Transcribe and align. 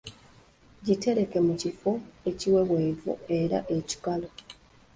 Gitereke 0.85 1.37
mu 1.47 1.53
kifo 1.61 1.91
ekiweweevu 2.29 3.11
era 3.39 3.59
ekikalu. 3.77 4.27